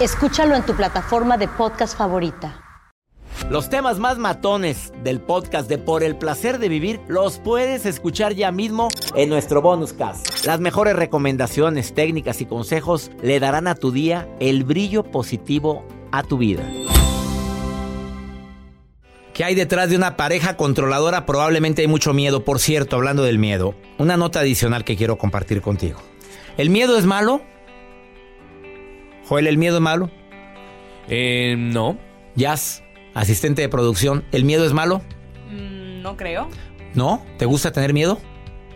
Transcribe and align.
Escúchalo 0.00 0.56
en 0.56 0.66
tu 0.66 0.74
plataforma 0.74 1.38
de 1.38 1.46
podcast 1.46 1.96
favorita. 1.96 2.60
Los 3.48 3.70
temas 3.70 4.00
más 4.00 4.18
matones 4.18 4.92
del 5.04 5.20
podcast 5.20 5.68
de 5.68 5.78
Por 5.78 6.02
el 6.02 6.16
placer 6.16 6.58
de 6.58 6.68
vivir 6.68 7.00
los 7.06 7.38
puedes 7.38 7.86
escuchar 7.86 8.34
ya 8.34 8.50
mismo 8.50 8.88
en 9.14 9.28
nuestro 9.28 9.62
bonus 9.62 9.92
cast. 9.92 10.44
Las 10.46 10.58
mejores 10.58 10.96
recomendaciones, 10.96 11.94
técnicas 11.94 12.40
y 12.40 12.46
consejos 12.46 13.12
le 13.22 13.38
darán 13.38 13.68
a 13.68 13.76
tu 13.76 13.92
día 13.92 14.28
el 14.40 14.64
brillo 14.64 15.04
positivo 15.04 15.86
a 16.10 16.24
tu 16.24 16.38
vida. 16.38 16.64
¿Qué 19.32 19.44
hay 19.44 19.54
detrás 19.54 19.90
de 19.90 19.96
una 19.96 20.16
pareja 20.16 20.56
controladora? 20.56 21.24
Probablemente 21.24 21.82
hay 21.82 21.88
mucho 21.88 22.12
miedo. 22.12 22.44
Por 22.44 22.58
cierto, 22.58 22.96
hablando 22.96 23.22
del 23.22 23.38
miedo, 23.38 23.76
una 23.98 24.16
nota 24.16 24.40
adicional 24.40 24.82
que 24.84 24.96
quiero 24.96 25.18
compartir 25.18 25.60
contigo. 25.60 26.00
¿El 26.56 26.70
miedo 26.70 26.98
es 26.98 27.04
malo? 27.04 27.42
Joel, 29.26 29.46
¿el 29.46 29.58
miedo 29.58 29.76
es 29.76 29.82
malo? 29.82 30.10
Eh, 31.08 31.56
no. 31.58 31.98
Jazz, 32.36 32.82
asistente 33.14 33.62
de 33.62 33.68
producción, 33.68 34.24
¿el 34.32 34.44
miedo 34.44 34.66
es 34.66 34.72
malo? 34.72 35.02
Mm, 35.50 36.02
no 36.02 36.16
creo. 36.16 36.48
¿No? 36.94 37.24
¿Te 37.38 37.46
gusta 37.46 37.72
tener 37.72 37.92
miedo? 37.92 38.20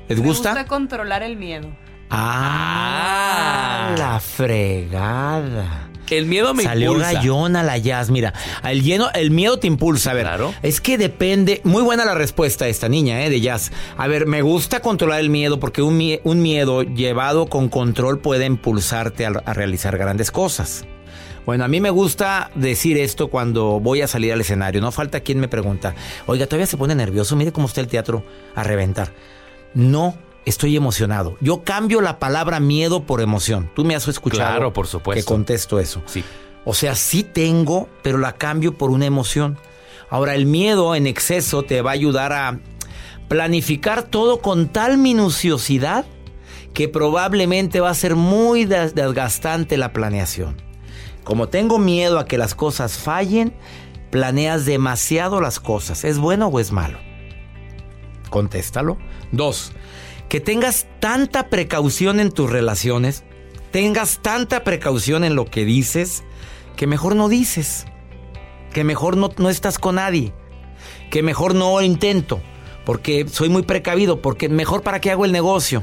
¿Les 0.08 0.20
gusta? 0.20 0.54
Me 0.54 0.60
gusta 0.60 0.69
controlar 0.69 1.22
el 1.22 1.36
miedo. 1.36 1.69
Ah, 2.10 3.94
la 3.98 4.20
fregada. 4.20 5.88
El 6.10 6.26
miedo 6.26 6.54
me 6.54 6.62
Salió 6.64 6.92
impulsa. 6.92 7.12
gallona 7.14 7.62
la 7.62 7.78
jazz. 7.78 8.10
Mira, 8.10 8.32
el, 8.64 8.82
lleno, 8.82 9.08
el 9.14 9.30
miedo 9.30 9.58
te 9.58 9.66
impulsa. 9.66 10.10
A 10.12 10.14
ver, 10.14 10.24
Claro. 10.24 10.54
es 10.62 10.80
que 10.80 10.98
depende. 10.98 11.60
Muy 11.64 11.82
buena 11.82 12.04
la 12.04 12.14
respuesta 12.14 12.64
de 12.64 12.70
esta 12.70 12.88
niña, 12.88 13.24
¿eh? 13.24 13.30
De 13.30 13.41
jazz. 13.41 13.70
A 13.96 14.06
ver, 14.06 14.26
me 14.26 14.42
gusta 14.42 14.80
controlar 14.80 15.20
el 15.20 15.30
miedo 15.30 15.60
porque 15.60 15.82
un, 15.82 15.98
mie- 15.98 16.20
un 16.24 16.41
miedo 16.42 16.82
llevado 16.82 17.47
con 17.47 17.68
control 17.68 18.20
puede 18.20 18.47
impulsarte 18.47 19.26
a, 19.26 19.30
a 19.44 19.54
realizar 19.54 19.97
grandes 19.98 20.30
cosas. 20.30 20.84
Bueno, 21.47 21.64
a 21.64 21.68
mí 21.68 21.80
me 21.80 21.88
gusta 21.88 22.50
decir 22.54 22.98
esto 22.98 23.28
cuando 23.28 23.80
voy 23.80 24.02
a 24.02 24.06
salir 24.06 24.34
al 24.34 24.41
escenario. 24.42 24.82
No 24.82 24.92
falta 24.92 25.20
quien 25.20 25.41
me 25.41 25.48
pregunta, 25.48 25.94
oiga, 26.26 26.47
todavía 26.47 26.66
se 26.66 26.76
pone 26.76 26.94
nervioso. 26.94 27.36
Mire 27.36 27.52
cómo 27.52 27.66
está 27.68 27.80
el 27.80 27.86
teatro 27.88 28.22
a 28.54 28.62
reventar. 28.64 29.12
No. 29.72 30.14
Estoy 30.48 30.76
emocionado. 30.76 31.36
Yo 31.41 31.62
cambio 31.62 32.00
la 32.00 32.19
palabra 32.19 32.59
miedo 32.60 33.03
por 33.04 33.20
emoción. 33.20 33.70
Tú 33.75 33.84
me 33.84 33.94
has 33.94 34.09
escuchado. 34.09 34.50
Claro, 34.50 34.72
por 34.72 34.86
supuesto. 34.86 35.20
Que 35.20 35.25
contesto 35.26 35.78
eso. 35.78 36.03
Sí. 36.06 36.25
O 36.64 36.75
sea, 36.75 36.94
sí 36.94 37.22
tengo, 37.22 37.88
pero 38.03 38.19
la 38.19 38.32
cambio 38.32 38.76
por 38.76 38.91
una 38.91 39.06
emoción. 39.06 39.59
Ahora, 40.10 40.34
el 40.34 40.47
miedo 40.47 40.94
en 40.94 41.06
exceso 41.06 41.62
te 41.64 41.82
va 41.82 41.91
a 41.91 41.94
ayudar 41.94 42.32
a 42.32 42.60
planificar 43.28 44.04
todo 44.04 44.41
con 44.41 44.69
tal 44.69 44.97
minuciosidad 44.97 46.06
que 46.72 46.88
probablemente 46.88 47.80
va 47.80 47.91
a 47.91 47.94
ser 47.94 48.15
muy 48.16 48.65
des- 48.65 48.94
desgastante 48.94 49.76
la 49.76 49.92
planeación. 49.92 50.56
Como 51.25 51.48
tengo 51.48 51.78
miedo 51.78 52.19
a 52.19 52.25
que 52.25 52.38
las 52.38 52.54
cosas 52.54 52.97
fallen, 52.97 53.53
planeas 54.10 54.65
demasiado 54.65 55.41
las 55.42 55.60
cosas. 55.60 56.04
¿Es 56.04 56.16
bueno 56.19 56.47
o 56.47 56.59
es 56.60 56.72
malo? 56.72 56.98
Contéstalo. 58.30 58.97
Dos, 59.32 59.72
que 60.28 60.41
tengas 60.41 60.87
tanta 61.00 61.49
precaución 61.49 62.21
en 62.21 62.31
tus 62.31 62.50
relaciones, 62.50 63.25
tengas 63.71 64.21
tanta 64.22 64.65
precaución 64.65 65.25
en 65.25 65.34
lo 65.34 65.47
que 65.47 65.65
dices, 65.65 66.25
que 66.77 66.87
mejor 66.87 67.16
no 67.16 67.28
dices, 67.28 67.87
que 68.72 68.84
mejor 68.84 69.16
no, 69.16 69.31
no 69.39 69.50
estás 69.50 69.78
con 69.78 69.97
nadie, 69.97 70.33
que 71.11 71.22
mejor 71.22 71.55
no 71.55 71.81
intento, 71.81 72.41
porque 72.84 73.27
soy 73.28 73.49
muy 73.49 73.62
precavido, 73.62 74.21
porque 74.21 74.49
mejor 74.49 74.83
para 74.83 75.00
qué 75.00 75.11
hago 75.11 75.25
el 75.25 75.33
negocio, 75.33 75.83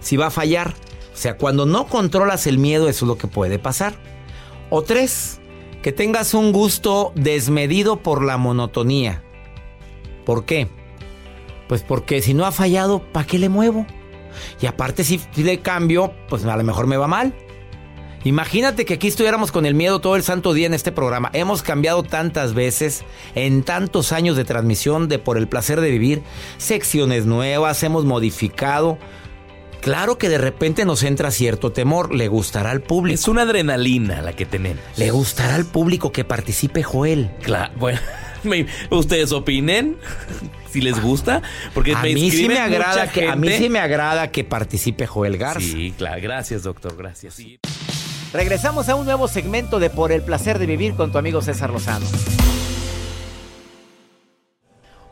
si 0.00 0.16
va 0.16 0.26
a 0.26 0.30
fallar. 0.30 0.74
O 1.12 1.16
sea, 1.16 1.36
cuando 1.36 1.64
no 1.64 1.86
controlas 1.86 2.46
el 2.46 2.58
miedo, 2.58 2.88
eso 2.88 3.04
es 3.04 3.08
lo 3.08 3.18
que 3.18 3.28
puede 3.28 3.58
pasar. 3.58 3.94
O 4.68 4.82
tres, 4.82 5.40
que 5.82 5.92
tengas 5.92 6.34
un 6.34 6.50
gusto 6.52 7.12
desmedido 7.14 8.02
por 8.02 8.24
la 8.24 8.36
monotonía. 8.36 9.22
¿Por 10.24 10.44
qué? 10.44 10.68
Pues 11.74 11.82
porque 11.82 12.22
si 12.22 12.34
no 12.34 12.46
ha 12.46 12.52
fallado, 12.52 13.00
¿para 13.00 13.26
qué 13.26 13.36
le 13.36 13.48
muevo? 13.48 13.84
Y 14.60 14.66
aparte 14.66 15.02
si, 15.02 15.20
si 15.32 15.42
le 15.42 15.58
cambio, 15.58 16.14
pues 16.28 16.44
a 16.44 16.56
lo 16.56 16.62
mejor 16.62 16.86
me 16.86 16.96
va 16.96 17.08
mal. 17.08 17.34
Imagínate 18.22 18.84
que 18.84 18.94
aquí 18.94 19.08
estuviéramos 19.08 19.50
con 19.50 19.66
el 19.66 19.74
miedo 19.74 20.00
todo 20.00 20.14
el 20.14 20.22
santo 20.22 20.52
día 20.52 20.68
en 20.68 20.74
este 20.74 20.92
programa. 20.92 21.30
Hemos 21.32 21.64
cambiado 21.64 22.04
tantas 22.04 22.54
veces 22.54 23.02
en 23.34 23.64
tantos 23.64 24.12
años 24.12 24.36
de 24.36 24.44
transmisión 24.44 25.08
de 25.08 25.18
Por 25.18 25.36
el 25.36 25.48
placer 25.48 25.80
de 25.80 25.90
vivir, 25.90 26.22
secciones 26.58 27.26
nuevas, 27.26 27.82
hemos 27.82 28.04
modificado. 28.04 28.96
Claro 29.80 30.16
que 30.16 30.28
de 30.28 30.38
repente 30.38 30.84
nos 30.84 31.02
entra 31.02 31.32
cierto 31.32 31.72
temor, 31.72 32.14
le 32.14 32.28
gustará 32.28 32.70
al 32.70 32.82
público. 32.82 33.16
Es 33.16 33.26
una 33.26 33.42
adrenalina 33.42 34.22
la 34.22 34.32
que 34.32 34.46
tenemos. 34.46 34.84
Le 34.94 35.10
gustará 35.10 35.56
al 35.56 35.64
público 35.64 36.12
que 36.12 36.22
participe 36.22 36.84
Joel. 36.84 37.32
Claro, 37.42 37.72
bueno, 37.80 37.98
me- 38.48 38.66
ustedes 38.90 39.32
opinen 39.32 39.96
si 40.70 40.80
les 40.80 41.00
gusta, 41.00 41.42
porque 41.72 41.94
A 41.94 42.02
me 42.02 42.14
mí 42.14 42.30
sí 42.30 42.48
me 42.48 42.58
agrada 42.58 43.08
que 43.10 43.28
a 43.28 43.36
mí 43.36 43.48
sí 43.50 43.68
me 43.68 43.78
agrada 43.78 44.30
que 44.30 44.44
participe 44.44 45.06
Joel 45.06 45.36
Garza. 45.38 45.60
Sí, 45.60 45.94
claro, 45.96 46.20
gracias, 46.22 46.62
doctor, 46.64 46.96
gracias. 46.96 47.34
Sí. 47.34 47.58
Regresamos 48.32 48.88
a 48.88 48.96
un 48.96 49.04
nuevo 49.04 49.28
segmento 49.28 49.78
de 49.78 49.90
Por 49.90 50.10
el 50.10 50.22
placer 50.22 50.58
de 50.58 50.66
vivir 50.66 50.94
con 50.94 51.12
tu 51.12 51.18
amigo 51.18 51.40
César 51.42 51.70
Lozano. 51.70 52.04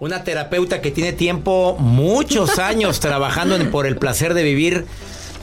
Una 0.01 0.25
terapeuta 0.25 0.81
que 0.81 0.91
tiene 0.91 1.13
tiempo, 1.13 1.77
muchos 1.79 2.59
años 2.59 2.99
trabajando 2.99 3.55
en 3.55 3.71
Por 3.71 3.87
el 3.87 3.97
placer 3.97 4.35
de 4.35 4.43
vivir 4.43 4.87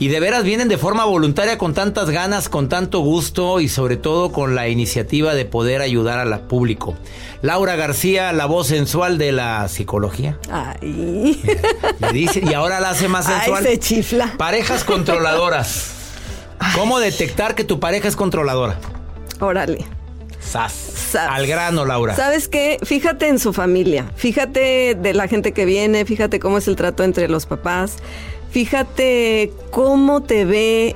y 0.00 0.08
de 0.08 0.18
veras 0.18 0.44
vienen 0.44 0.68
de 0.68 0.78
forma 0.78 1.04
voluntaria 1.04 1.58
con 1.58 1.74
tantas 1.74 2.08
ganas, 2.08 2.48
con 2.48 2.70
tanto 2.70 3.00
gusto 3.00 3.60
y 3.60 3.68
sobre 3.68 3.98
todo 3.98 4.32
con 4.32 4.54
la 4.54 4.66
iniciativa 4.68 5.34
de 5.34 5.44
poder 5.44 5.82
ayudar 5.82 6.18
al 6.18 6.40
público. 6.40 6.96
Laura 7.42 7.76
García, 7.76 8.32
la 8.32 8.46
voz 8.46 8.68
sensual 8.68 9.18
de 9.18 9.32
la 9.32 9.68
psicología. 9.68 10.38
Ay. 10.50 11.40
Le 12.00 12.12
dice, 12.12 12.42
y 12.42 12.54
ahora 12.54 12.80
la 12.80 12.90
hace 12.90 13.08
más 13.08 13.26
Ay, 13.28 13.36
sensual. 13.36 13.64
se 13.64 13.78
chifla. 13.78 14.34
Parejas 14.38 14.84
controladoras. 14.84 15.92
¿Cómo 16.74 16.98
detectar 16.98 17.54
que 17.54 17.64
tu 17.64 17.78
pareja 17.78 18.08
es 18.08 18.16
controladora? 18.16 18.78
Órale. 19.38 19.84
Sas. 20.40 20.72
Sas. 20.72 21.28
Al 21.30 21.46
grano, 21.46 21.84
Laura. 21.84 22.16
¿Sabes 22.16 22.48
qué? 22.48 22.78
Fíjate 22.82 23.28
en 23.28 23.38
su 23.38 23.52
familia. 23.52 24.10
Fíjate 24.16 24.94
de 24.94 25.12
la 25.12 25.28
gente 25.28 25.52
que 25.52 25.66
viene. 25.66 26.06
Fíjate 26.06 26.40
cómo 26.40 26.56
es 26.56 26.68
el 26.68 26.76
trato 26.76 27.04
entre 27.04 27.28
los 27.28 27.44
papás. 27.44 27.96
Fíjate 28.50 29.52
cómo 29.70 30.22
te 30.22 30.44
ve 30.44 30.94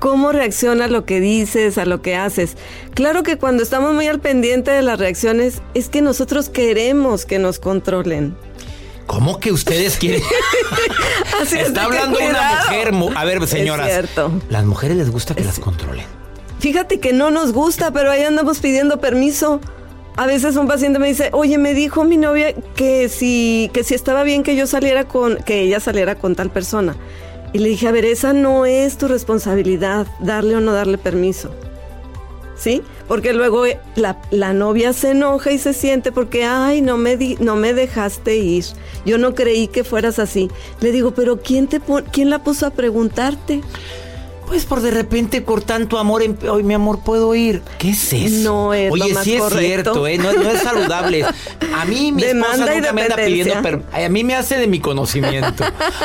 cómo 0.00 0.32
reacciona 0.32 0.86
a 0.86 0.88
lo 0.88 1.04
que 1.04 1.20
dices, 1.20 1.76
a 1.78 1.84
lo 1.84 2.00
que 2.02 2.16
haces. 2.16 2.56
Claro 2.94 3.22
que 3.22 3.36
cuando 3.36 3.62
estamos 3.62 3.92
muy 3.94 4.06
al 4.06 4.18
pendiente 4.20 4.70
de 4.70 4.80
las 4.82 4.98
reacciones, 4.98 5.60
es 5.74 5.88
que 5.90 6.00
nosotros 6.02 6.48
queremos 6.48 7.26
que 7.26 7.38
nos 7.38 7.58
controlen. 7.58 8.34
¿Cómo 9.06 9.40
que 9.40 9.52
ustedes 9.52 9.96
quieren? 9.98 10.22
Así 11.42 11.58
es, 11.58 11.68
Está 11.68 11.84
hablando 11.84 12.18
una 12.18 12.60
mujer. 12.64 12.92
mu- 12.92 13.10
A 13.14 13.24
ver, 13.24 13.46
señoras. 13.46 13.88
cierto. 13.88 14.32
Las 14.48 14.64
mujeres 14.64 14.96
les 14.96 15.10
gusta 15.10 15.34
que 15.34 15.44
las 15.44 15.58
controlen. 15.58 16.06
Fíjate 16.60 16.98
que 17.00 17.12
no 17.12 17.30
nos 17.30 17.52
gusta, 17.52 17.90
pero 17.92 18.10
ahí 18.10 18.22
andamos 18.22 18.60
pidiendo 18.60 19.00
permiso. 19.00 19.60
A 20.20 20.26
veces 20.26 20.56
un 20.56 20.68
paciente 20.68 20.98
me 20.98 21.08
dice, 21.08 21.30
oye, 21.32 21.56
me 21.56 21.72
dijo 21.72 22.04
mi 22.04 22.18
novia 22.18 22.52
que 22.76 23.08
si, 23.08 23.70
que 23.72 23.84
si 23.84 23.94
estaba 23.94 24.22
bien 24.22 24.42
que 24.42 24.54
yo 24.54 24.66
saliera 24.66 25.08
con, 25.08 25.36
que 25.38 25.62
ella 25.62 25.80
saliera 25.80 26.14
con 26.16 26.34
tal 26.34 26.50
persona. 26.50 26.94
Y 27.54 27.58
le 27.58 27.70
dije, 27.70 27.88
a 27.88 27.90
ver, 27.90 28.04
esa 28.04 28.34
no 28.34 28.66
es 28.66 28.98
tu 28.98 29.08
responsabilidad, 29.08 30.06
darle 30.20 30.56
o 30.56 30.60
no 30.60 30.74
darle 30.74 30.98
permiso. 30.98 31.50
¿Sí? 32.54 32.82
Porque 33.08 33.32
luego 33.32 33.64
eh, 33.64 33.80
la, 33.96 34.20
la 34.30 34.52
novia 34.52 34.92
se 34.92 35.12
enoja 35.12 35.52
y 35.52 35.58
se 35.58 35.72
siente 35.72 36.12
porque, 36.12 36.44
ay, 36.44 36.82
no 36.82 36.98
me, 36.98 37.16
di- 37.16 37.38
no 37.40 37.56
me 37.56 37.72
dejaste 37.72 38.36
ir. 38.36 38.66
Yo 39.06 39.16
no 39.16 39.34
creí 39.34 39.68
que 39.68 39.84
fueras 39.84 40.18
así. 40.18 40.50
Le 40.82 40.92
digo, 40.92 41.12
pero 41.12 41.40
¿quién, 41.40 41.66
te 41.66 41.80
¿quién 42.12 42.28
la 42.28 42.44
puso 42.44 42.66
a 42.66 42.70
preguntarte? 42.70 43.62
Pues 44.50 44.64
por 44.64 44.80
de 44.80 44.90
repente 44.90 45.44
con 45.44 45.62
tanto 45.62 45.96
amor, 45.96 46.24
en- 46.24 46.36
hoy 46.50 46.64
mi 46.64 46.74
amor, 46.74 46.98
puedo 47.04 47.36
ir. 47.36 47.62
¿Qué 47.78 47.90
es 47.90 48.12
eso? 48.12 48.42
No 48.42 48.74
es 48.74 48.88
lo 48.88 48.94
Oye, 49.04 49.14
más 49.14 49.22
sí 49.22 49.34
es 49.34 49.40
correcto. 49.40 49.94
cierto, 49.94 50.06
¿eh? 50.08 50.18
no, 50.18 50.32
no 50.32 50.50
es 50.50 50.60
saludable. 50.60 51.24
A 51.72 51.84
mí 51.84 52.10
mi 52.10 52.20
Demanda 52.24 52.56
esposa 52.56 52.74
nunca 52.74 52.92
me 52.92 53.02
anda 53.02 53.14
pidiendo 53.14 53.62
per- 53.62 53.82
A 53.92 54.08
mí 54.08 54.24
me 54.24 54.34
hace 54.34 54.56
de 54.56 54.66
mi 54.66 54.80
conocimiento. 54.80 55.62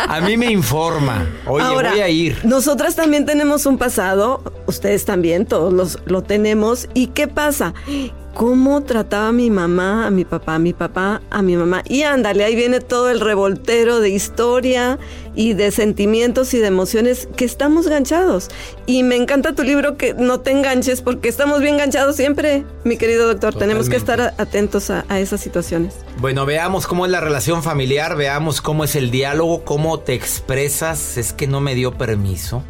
A 0.07 0.21
mí 0.21 0.37
me 0.37 0.51
informa. 0.51 1.25
Oye, 1.47 1.65
Ahora, 1.65 1.89
voy 1.89 2.01
a 2.01 2.09
ir. 2.09 2.37
Nosotras 2.43 2.95
también 2.95 3.25
tenemos 3.25 3.65
un 3.65 3.79
pasado, 3.79 4.43
ustedes 4.67 5.05
también, 5.05 5.47
todos 5.47 5.73
los, 5.73 5.97
lo 6.05 6.21
tenemos. 6.21 6.87
¿Y 6.93 7.07
qué 7.07 7.27
pasa? 7.27 7.73
¿Cómo 8.35 8.83
trataba 8.83 9.31
mi 9.31 9.49
mamá 9.49 10.05
a 10.07 10.11
mi 10.11 10.25
papá, 10.25 10.59
mi 10.59 10.73
papá 10.73 11.21
a 11.29 11.41
mi 11.41 11.55
mamá? 11.55 11.83
Y 11.87 12.03
ándale, 12.03 12.43
ahí 12.43 12.53
viene 12.53 12.81
todo 12.81 13.09
el 13.09 13.21
revoltero 13.21 14.01
de 14.01 14.09
historia 14.09 14.99
y 15.35 15.53
de 15.53 15.71
sentimientos 15.71 16.53
y 16.53 16.57
de 16.59 16.67
emociones 16.67 17.29
que 17.37 17.45
estamos 17.45 17.87
ganchados. 17.87 18.49
Y 18.87 19.03
me 19.03 19.15
encanta 19.15 19.55
tu 19.55 19.63
libro 19.63 19.95
que 19.95 20.13
no 20.15 20.41
te 20.41 20.51
enganches 20.51 21.01
porque 21.01 21.29
estamos 21.29 21.61
bien 21.61 21.77
ganchados 21.77 22.17
siempre, 22.17 22.65
mi 22.83 22.97
querido 22.97 23.25
doctor. 23.25 23.55
Tenemos 23.55 23.87
que 23.87 23.95
estar 23.95 24.19
a- 24.19 24.33
atentos 24.37 24.89
a, 24.89 25.05
a 25.07 25.21
esas 25.21 25.39
situaciones. 25.39 25.93
Bueno, 26.19 26.45
veamos 26.45 26.87
cómo 26.87 27.05
es 27.05 27.13
la 27.13 27.21
relación 27.21 27.63
familiar, 27.63 28.17
veamos 28.17 28.59
cómo 28.59 28.83
es 28.83 28.97
el 28.97 29.11
diálogo, 29.11 29.63
cómo 29.63 29.99
te 30.01 30.13
expresas. 30.13 31.17
Es 31.17 31.31
que 31.31 31.47
no 31.47 31.61
me 31.61 31.73
dio 31.73 31.93
permiso. 31.97 32.63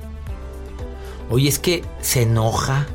Oye, 1.31 1.49
es 1.49 1.57
que 1.57 1.81
se 2.01 2.21
enoja. 2.21 2.85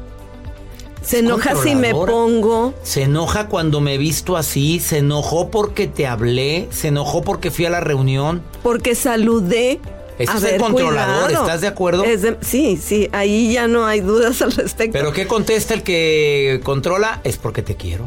Se 1.02 1.20
enoja 1.20 1.54
si 1.56 1.74
me 1.74 1.92
pongo. 1.94 2.74
Se 2.82 3.02
enoja 3.04 3.48
cuando 3.48 3.80
me 3.80 3.94
he 3.94 3.98
visto 3.98 4.36
así, 4.36 4.80
se 4.80 4.98
enojó 4.98 5.50
porque 5.50 5.86
te 5.88 6.06
hablé, 6.06 6.68
se 6.70 6.88
enojó 6.88 7.22
porque 7.22 7.50
fui 7.50 7.64
a 7.66 7.70
la 7.70 7.80
reunión. 7.80 8.42
porque 8.62 8.94
saludé. 8.94 9.80
Eso 10.18 10.36
es 10.36 10.44
el 10.44 10.60
controlador, 10.60 11.24
cuidado. 11.24 11.46
¿estás 11.46 11.62
de 11.62 11.66
acuerdo? 11.66 12.04
Es 12.04 12.20
de- 12.20 12.36
sí, 12.42 12.76
sí, 12.76 13.08
ahí 13.12 13.54
ya 13.54 13.66
no 13.68 13.86
hay 13.86 14.00
dudas 14.00 14.42
al 14.42 14.52
respecto. 14.52 14.92
Pero 14.92 15.12
¿qué 15.14 15.26
contesta 15.26 15.72
el 15.72 15.82
que 15.82 16.60
controla? 16.62 17.22
Es 17.24 17.38
porque 17.38 17.62
te 17.62 17.74
quiero. 17.76 18.04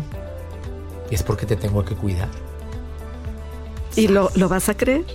Es 1.09 1.23
porque 1.23 1.47
te 1.47 1.55
tengo 1.55 1.83
que 1.83 1.95
cuidar. 1.95 2.27
¿Y 3.95 4.07
lo, 4.09 4.29
lo 4.35 4.47
vas 4.47 4.69
a 4.69 4.77
creer? 4.77 5.05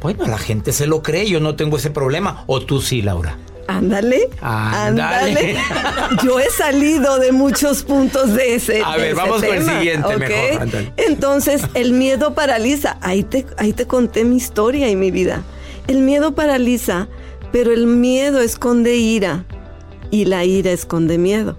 Bueno, 0.00 0.26
la 0.26 0.38
gente 0.38 0.72
se 0.72 0.88
lo 0.88 1.00
cree, 1.02 1.28
yo 1.28 1.38
no 1.38 1.54
tengo 1.54 1.76
ese 1.76 1.90
problema. 1.90 2.42
O 2.48 2.60
tú 2.60 2.80
sí, 2.80 3.02
Laura. 3.02 3.38
Ándale, 3.66 4.28
Ándale. 4.40 5.56
Yo 6.24 6.38
he 6.40 6.50
salido 6.50 7.18
de 7.18 7.32
muchos 7.32 7.82
puntos 7.82 8.34
de 8.34 8.54
ese. 8.54 8.82
A 8.84 8.92
de 8.92 8.98
ver, 8.98 9.06
ese 9.06 9.14
vamos 9.14 9.42
con 9.42 9.54
el 9.54 9.64
tema, 9.64 9.78
siguiente 9.78 10.16
mejor. 10.16 10.68
Entonces, 10.96 11.62
el 11.74 11.92
miedo 11.92 12.34
paraliza. 12.34 12.98
Ahí 13.00 13.22
te, 13.22 13.46
ahí 13.56 13.72
te 13.72 13.86
conté 13.86 14.24
mi 14.24 14.36
historia 14.36 14.88
y 14.88 14.96
mi 14.96 15.10
vida. 15.10 15.42
El 15.86 15.98
miedo 15.98 16.34
paraliza, 16.34 17.08
pero 17.50 17.72
el 17.72 17.86
miedo 17.86 18.40
esconde 18.40 18.96
ira 18.96 19.44
y 20.10 20.26
la 20.26 20.44
ira 20.44 20.70
esconde 20.70 21.18
miedo. 21.18 21.56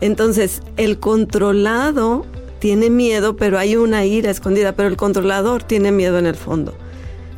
Entonces, 0.00 0.62
el 0.76 0.98
controlado 0.98 2.26
tiene 2.58 2.88
miedo, 2.90 3.36
pero 3.36 3.58
hay 3.58 3.76
una 3.76 4.04
ira 4.04 4.30
escondida, 4.30 4.72
pero 4.72 4.88
el 4.88 4.96
controlador 4.96 5.62
tiene 5.62 5.92
miedo 5.92 6.18
en 6.18 6.26
el 6.26 6.34
fondo. 6.34 6.74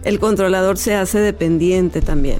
El 0.04 0.20
controlador 0.20 0.78
se 0.78 0.94
hace 0.94 1.18
dependiente 1.18 2.00
también. 2.00 2.38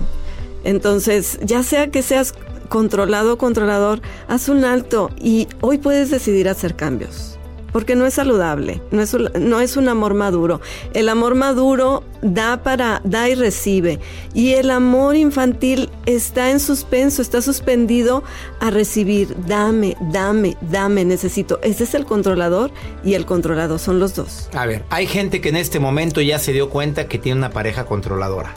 Entonces, 0.66 1.38
ya 1.42 1.62
sea 1.62 1.92
que 1.92 2.02
seas 2.02 2.34
controlado 2.68 3.34
o 3.34 3.38
controlador, 3.38 4.00
haz 4.26 4.48
un 4.48 4.64
alto 4.64 5.10
y 5.16 5.46
hoy 5.60 5.78
puedes 5.78 6.10
decidir 6.10 6.48
hacer 6.48 6.74
cambios. 6.74 7.38
Porque 7.70 7.94
no 7.94 8.04
es 8.04 8.14
saludable, 8.14 8.80
no 8.90 9.00
es, 9.02 9.14
no 9.38 9.60
es 9.60 9.76
un 9.76 9.88
amor 9.88 10.14
maduro. 10.14 10.60
El 10.92 11.08
amor 11.08 11.36
maduro 11.36 12.02
da 12.20 12.64
para, 12.64 13.00
da 13.04 13.28
y 13.28 13.36
recibe. 13.36 14.00
Y 14.34 14.54
el 14.54 14.70
amor 14.70 15.14
infantil 15.14 15.88
está 16.06 16.50
en 16.50 16.58
suspenso, 16.58 17.22
está 17.22 17.42
suspendido 17.42 18.24
a 18.58 18.70
recibir. 18.70 19.36
Dame, 19.46 19.96
dame, 20.10 20.56
dame, 20.62 21.04
necesito. 21.04 21.60
Ese 21.62 21.84
es 21.84 21.94
el 21.94 22.06
controlador 22.06 22.72
y 23.04 23.14
el 23.14 23.24
controlado, 23.24 23.78
son 23.78 24.00
los 24.00 24.16
dos. 24.16 24.48
A 24.54 24.66
ver, 24.66 24.82
hay 24.90 25.06
gente 25.06 25.40
que 25.40 25.50
en 25.50 25.56
este 25.56 25.78
momento 25.78 26.20
ya 26.22 26.40
se 26.40 26.52
dio 26.52 26.70
cuenta 26.70 27.06
que 27.06 27.18
tiene 27.18 27.38
una 27.38 27.50
pareja 27.50 27.84
controladora. 27.84 28.54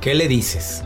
¿Qué 0.00 0.14
le 0.14 0.28
dices? 0.28 0.84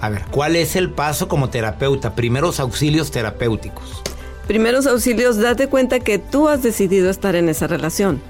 A 0.00 0.10
ver, 0.10 0.24
¿cuál 0.30 0.56
es 0.56 0.76
el 0.76 0.90
paso 0.90 1.28
como 1.28 1.48
terapeuta? 1.48 2.14
Primeros 2.14 2.60
auxilios 2.60 3.10
terapéuticos. 3.10 4.02
Primeros 4.46 4.86
auxilios, 4.86 5.38
date 5.38 5.68
cuenta 5.68 6.00
que 6.00 6.18
tú 6.18 6.48
has 6.48 6.62
decidido 6.62 7.10
estar 7.10 7.34
en 7.34 7.48
esa 7.48 7.66
relación. 7.66 8.20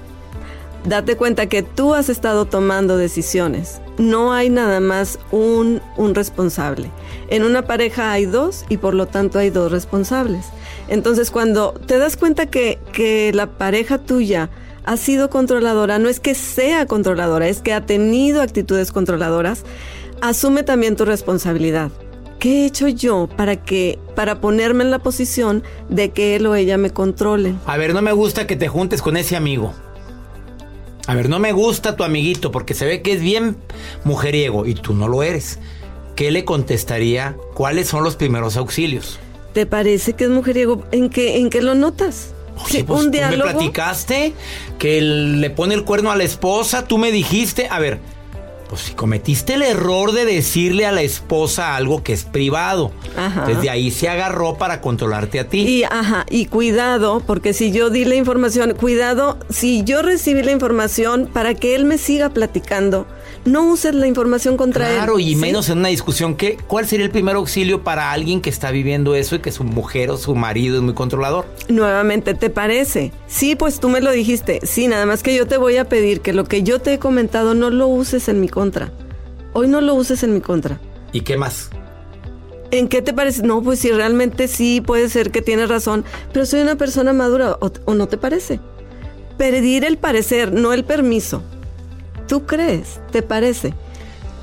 Date 0.85 1.17
cuenta 1.17 1.47
que 1.47 1.63
tú 1.63 1.93
has 1.93 2.09
estado 2.09 2.45
tomando 2.45 2.97
decisiones. 2.97 3.81
No 3.97 4.31
hay 4.31 4.49
nada 4.49 4.79
más 4.79 5.19
un, 5.31 5.81
un 5.97 6.15
responsable. 6.15 6.89
En 7.29 7.43
una 7.43 7.63
pareja 7.63 8.11
hay 8.11 8.25
dos 8.25 8.65
y 8.69 8.77
por 8.77 8.93
lo 8.93 9.07
tanto 9.07 9.37
hay 9.37 9.49
dos 9.49 9.71
responsables. 9.71 10.45
Entonces 10.87 11.29
cuando 11.29 11.73
te 11.73 11.97
das 11.97 12.15
cuenta 12.15 12.45
que, 12.45 12.79
que 12.93 13.31
la 13.33 13.47
pareja 13.47 13.97
tuya 13.97 14.49
ha 14.85 14.95
sido 14.95 15.29
controladora, 15.29 15.99
no 15.99 16.07
es 16.07 16.21
que 16.21 16.33
sea 16.33 16.85
controladora, 16.85 17.49
es 17.49 17.61
que 17.61 17.73
ha 17.73 17.85
tenido 17.85 18.41
actitudes 18.41 18.93
controladoras, 18.93 19.63
asume 20.21 20.63
también 20.63 20.95
tu 20.95 21.05
responsabilidad. 21.05 21.91
¿Qué 22.39 22.61
he 22.61 22.65
hecho 22.67 22.87
yo 22.87 23.27
para 23.35 23.55
que 23.55 23.97
para 24.15 24.39
ponerme 24.39 24.83
en 24.83 24.91
la 24.91 24.99
posición 24.99 25.63
de 25.89 26.11
que 26.11 26.35
él 26.35 26.45
o 26.45 26.53
ella 26.55 26.77
me 26.77 26.91
controlen? 26.91 27.59
A 27.65 27.77
ver, 27.77 27.93
no 27.93 28.01
me 28.01 28.11
gusta 28.11 28.45
que 28.45 28.55
te 28.55 28.67
juntes 28.67 29.01
con 29.01 29.17
ese 29.17 29.35
amigo. 29.35 29.73
A 31.07 31.15
ver, 31.15 31.29
no 31.29 31.39
me 31.39 31.51
gusta 31.53 31.95
tu 31.95 32.03
amiguito 32.03 32.51
porque 32.51 32.73
se 32.73 32.85
ve 32.85 33.01
que 33.01 33.13
es 33.13 33.21
bien 33.21 33.55
mujeriego 34.03 34.65
y 34.65 34.75
tú 34.75 34.93
no 34.93 35.07
lo 35.07 35.23
eres. 35.23 35.57
¿Qué 36.15 36.31
le 36.31 36.45
contestaría? 36.45 37.35
¿Cuáles 37.53 37.87
son 37.87 38.03
los 38.03 38.15
primeros 38.15 38.57
auxilios? 38.57 39.17
¿Te 39.53 39.65
parece 39.65 40.13
que 40.13 40.25
es 40.25 40.29
mujeriego? 40.29 40.83
¿En 40.91 41.09
qué, 41.09 41.37
en 41.37 41.49
qué 41.49 41.61
lo 41.61 41.75
notas? 41.75 42.33
Oye, 42.65 42.83
pues, 42.83 42.99
un 42.99 43.05
tú 43.05 43.11
me 43.11 43.17
diálogo. 43.17 43.43
platicaste 43.51 44.33
que 44.79 45.01
le 45.01 45.49
pone 45.49 45.75
el 45.75 45.83
cuerno 45.85 46.11
a 46.11 46.15
la 46.15 46.23
esposa, 46.23 46.85
tú 46.85 46.97
me 46.97 47.11
dijiste, 47.11 47.67
a 47.69 47.79
ver, 47.79 47.99
pues 48.69 48.81
si 48.81 48.93
cometiste 48.93 49.53
el 49.53 49.61
error 49.61 50.11
de 50.11 50.25
decirle 50.25 50.85
a 50.85 50.91
la 50.91 51.01
esposa 51.01 51.75
algo 51.75 52.03
que 52.03 52.13
es 52.13 52.23
privado, 52.23 52.91
Ajá. 53.15 53.45
desde 53.45 53.69
ahí 53.69 53.91
se 53.91 54.09
agarró 54.09 54.55
para 54.55 54.81
controlarte 54.81 55.39
a 55.39 55.47
ti. 55.47 55.59
Y 55.59 55.83
ajá, 55.83 56.25
y 56.29 56.45
cuidado, 56.45 57.21
porque 57.25 57.53
si 57.53 57.71
yo 57.71 57.89
di 57.89 58.05
la 58.05 58.15
información, 58.15 58.73
cuidado, 58.73 59.37
si 59.49 59.83
yo 59.83 60.01
recibí 60.01 60.43
la 60.43 60.51
información 60.51 61.29
para 61.31 61.53
que 61.53 61.75
él 61.75 61.85
me 61.85 61.97
siga 61.97 62.29
platicando, 62.29 63.07
no 63.47 63.71
uses 63.71 63.95
la 63.95 64.07
información 64.07 64.57
contra 64.57 64.89
él. 64.89 64.97
Claro, 64.97 65.19
y 65.19 65.29
¿sí? 65.29 65.35
menos 65.35 65.69
en 65.69 65.79
una 65.79 65.87
discusión. 65.87 66.35
¿qué, 66.35 66.57
¿Cuál 66.67 66.85
sería 66.85 67.05
el 67.05 67.11
primer 67.11 67.35
auxilio 67.35 67.83
para 67.83 68.11
alguien 68.11 68.41
que 68.41 68.49
está 68.49 68.71
viviendo 68.71 69.15
eso 69.15 69.35
y 69.35 69.39
que 69.39 69.51
su 69.51 69.63
mujer 69.63 70.11
o 70.11 70.17
su 70.17 70.35
marido 70.35 70.75
es 70.75 70.81
muy 70.81 70.93
controlador? 70.93 71.45
Nuevamente, 71.69 72.33
¿te 72.33 72.49
parece? 72.49 73.11
Sí, 73.27 73.55
pues 73.55 73.79
tú 73.79 73.89
me 73.89 74.01
lo 74.01 74.11
dijiste. 74.11 74.59
Sí, 74.63 74.87
nada 74.87 75.05
más 75.05 75.23
que 75.23 75.35
yo 75.35 75.47
te 75.47 75.57
voy 75.57 75.77
a 75.77 75.85
pedir 75.85 76.21
que 76.21 76.33
lo 76.33 76.43
que 76.43 76.63
yo 76.63 76.79
te 76.79 76.93
he 76.93 76.99
comentado 76.99 77.53
no 77.53 77.69
lo 77.69 77.87
uses 77.87 78.27
en 78.27 78.41
mi 78.41 78.49
contra. 78.49 78.91
Hoy 79.53 79.67
no 79.67 79.81
lo 79.81 79.95
uses 79.95 80.23
en 80.23 80.33
mi 80.33 80.41
contra. 80.41 80.79
¿Y 81.13 81.21
qué 81.21 81.37
más? 81.37 81.69
¿En 82.69 82.89
qué 82.89 83.01
te 83.01 83.13
parece? 83.13 83.43
No, 83.43 83.61
pues 83.61 83.79
si 83.79 83.91
realmente 83.91 84.49
sí 84.49 84.81
puede 84.81 85.07
ser 85.07 85.31
que 85.31 85.41
tienes 85.41 85.69
razón, 85.69 86.03
pero 86.33 86.45
soy 86.45 86.59
una 86.61 86.75
persona 86.75 87.13
madura, 87.13 87.57
¿o, 87.61 87.71
o 87.85 87.93
no 87.93 88.07
te 88.07 88.17
parece? 88.17 88.59
Pedir 89.37 89.85
el 89.85 89.97
parecer, 89.97 90.51
no 90.51 90.73
el 90.73 90.83
permiso. 90.83 91.41
¿Tú 92.27 92.45
crees? 92.45 92.99
¿Te 93.11 93.21
parece? 93.21 93.73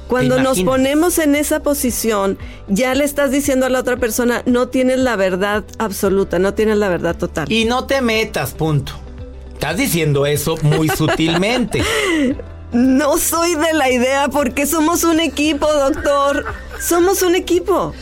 Cuando 0.09 0.39
nos 0.41 0.61
ponemos 0.63 1.19
en 1.19 1.35
esa 1.35 1.61
posición, 1.61 2.39
ya 2.69 2.95
le 2.95 3.05
estás 3.05 3.31
diciendo 3.31 3.67
a 3.67 3.71
la 3.71 3.81
otra 3.81 3.97
persona, 3.97 4.43
no 4.47 4.69
tienes 4.69 4.99
la 4.99 5.17
verdad 5.17 5.65
absoluta, 5.79 6.39
no 6.39 6.55
tienes 6.55 6.77
la 6.77 6.89
verdad 6.89 7.17
total. 7.17 7.51
Y 7.51 7.65
no 7.65 7.87
te 7.87 8.01
metas, 8.01 8.53
punto. 8.53 8.93
Estás 9.55 9.77
diciendo 9.77 10.27
eso 10.27 10.57
muy 10.63 10.89
sutilmente. 10.97 11.83
No 12.73 13.19
soy 13.19 13.55
de 13.55 13.73
la 13.73 13.91
idea 13.91 14.29
porque 14.29 14.67
somos 14.67 15.05
un 15.05 15.21
equipo, 15.21 15.67
doctor. 15.73 16.45
Somos 16.81 17.23
un 17.23 17.35
equipo. 17.35 17.95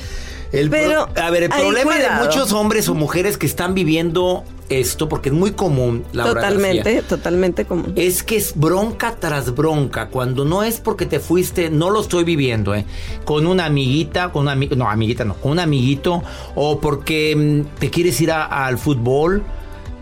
El 0.51 0.71
Pero 0.71 1.09
a 1.17 1.31
ver, 1.31 1.45
el 1.45 1.51
problema 1.51 1.97
de 1.97 2.11
muchos 2.11 2.53
hombres 2.53 2.89
o 2.89 2.95
mujeres 2.95 3.39
que 3.39 3.47
están 3.47 3.75
viviendo 3.75 4.45
esto, 4.81 5.09
porque 5.09 5.29
es 5.31 5.35
muy 5.35 5.53
común, 5.53 6.05
Laura 6.13 6.35
totalmente, 6.35 6.95
García, 6.95 7.09
totalmente 7.09 7.65
común. 7.65 7.93
es 7.97 8.23
que 8.23 8.37
es 8.37 8.53
bronca 8.57 9.17
tras 9.19 9.55
bronca. 9.55 10.09
Cuando 10.09 10.45
no 10.45 10.63
es 10.63 10.81
porque 10.81 11.07
te 11.07 11.21
fuiste, 11.21 11.71
no 11.71 11.91
lo 11.91 12.01
estoy 12.01 12.25
viviendo, 12.25 12.75
¿eh? 12.75 12.85
Con 13.25 13.47
una 13.47 13.67
amiguita, 13.67 14.31
con 14.33 14.43
una 14.43 14.55
no, 14.55 14.89
amiguita 14.89 15.25
no, 15.25 15.35
con 15.35 15.53
un 15.53 15.59
amiguito, 15.59 16.23
o 16.55 16.81
porque 16.81 17.35
mm, 17.65 17.79
te 17.79 17.91
quieres 17.91 18.21
ir 18.21 18.33
a- 18.33 18.67
al 18.67 18.79
fútbol 18.79 19.43